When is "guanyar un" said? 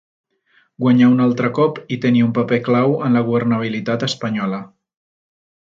0.85-1.19